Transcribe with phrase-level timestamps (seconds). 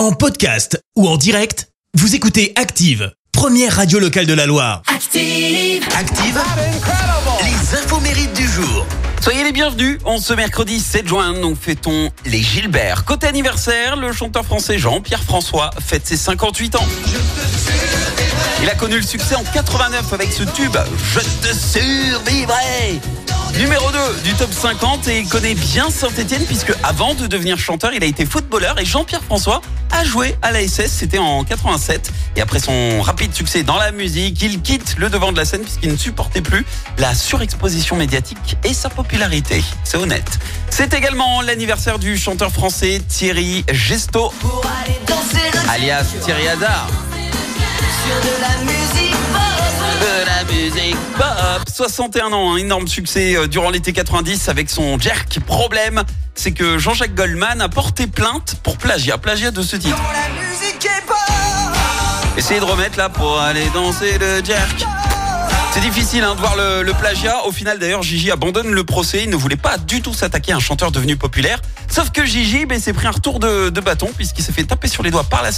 [0.00, 4.80] En podcast ou en direct, vous écoutez Active, première radio locale de la Loire.
[4.86, 5.86] Active.
[5.94, 6.40] Active,
[7.44, 8.86] les infos mérites du jour.
[9.20, 13.04] Soyez les bienvenus, on ce mercredi 7 juin, nous fêtons les Gilbert.
[13.04, 16.86] Côté anniversaire, le chanteur français Jean-Pierre François fête ses 58 ans.
[18.62, 20.78] Il a connu le succès en 89 avec ce tube
[21.12, 23.00] Je te survivrai
[23.58, 27.92] Numéro 2 du top 50 et il connaît bien Saint-Etienne puisque avant de devenir chanteur,
[27.92, 29.60] il a été footballeur et Jean-Pierre François
[30.00, 33.92] a joué à la SS, c'était en 87 et après son rapide succès dans la
[33.92, 36.64] musique, il quitte le devant de la scène puisqu'il ne supportait plus
[36.96, 39.62] la surexposition médiatique et sa popularité.
[39.84, 40.38] C'est honnête.
[40.70, 44.32] C'est également l'anniversaire du chanteur français Thierry Gesto,
[45.68, 46.88] alias Thierry Hazard.
[51.18, 51.60] Pop.
[51.66, 55.40] 61 ans, un énorme succès euh, durant l'été 90 avec son Jerk.
[55.46, 56.02] Problème,
[56.34, 59.18] c'est que Jean-Jacques Goldman a porté plainte pour plagiat.
[59.18, 59.96] Plagiat de ce titre.
[62.36, 64.86] Essayez de remettre là pour aller danser le Jerk.
[65.72, 67.44] C'est difficile hein, de voir le, plagiat.
[67.46, 69.22] Au final, d'ailleurs, Gigi abandonne le procès.
[69.22, 71.62] Il ne voulait pas du tout s'attaquer à un chanteur devenu populaire.
[71.88, 75.04] Sauf que Gigi ben, s'est pris un retour de, bâton puisqu'il s'est fait taper sur
[75.04, 75.50] les doigts par la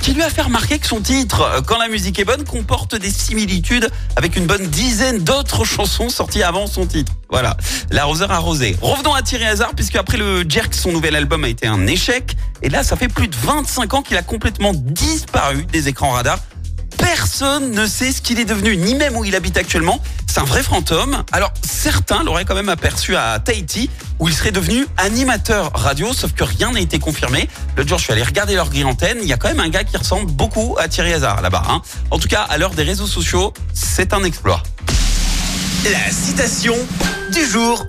[0.00, 2.94] qui lui a fait remarquer que son titre, euh, Quand la musique est bonne, comporte
[2.94, 7.12] des similitudes avec une bonne dizaine d'autres chansons sorties avant son titre.
[7.28, 7.56] Voilà,
[7.90, 8.76] l'arroseur arrosé.
[8.80, 12.34] Revenons à Thierry Hazard puisque après le Jerk, son nouvel album a été un échec.
[12.62, 16.38] Et là, ça fait plus de 25 ans qu'il a complètement disparu des écrans radars.
[16.98, 20.00] Personne ne sait ce qu'il est devenu, ni même où il habite actuellement.
[20.26, 21.22] C'est un vrai fantôme.
[21.32, 26.32] Alors, certains l'auraient quand même aperçu à Tahiti, où il serait devenu animateur radio, sauf
[26.32, 27.48] que rien n'a été confirmé.
[27.76, 29.18] L'autre jour, je suis allé regarder leur grille antenne.
[29.22, 31.62] Il y a quand même un gars qui ressemble beaucoup à Thierry Hazard là-bas.
[31.68, 31.82] hein.
[32.10, 34.62] En tout cas, à l'heure des réseaux sociaux, c'est un exploit.
[35.84, 36.74] La citation
[37.32, 37.84] du jour.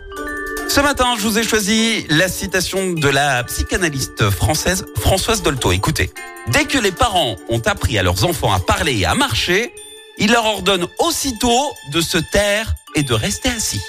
[0.76, 5.72] Ce matin, je vous ai choisi la citation de la psychanalyste française Françoise Dolto.
[5.72, 6.12] Écoutez,
[6.50, 9.72] dès que les parents ont appris à leurs enfants à parler et à marcher,
[10.18, 13.80] ils leur ordonnent aussitôt de se taire et de rester assis.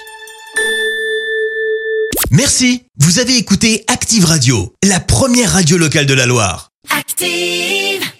[2.30, 6.70] Merci, vous avez écouté Active Radio, la première radio locale de la Loire.
[6.96, 8.15] Active.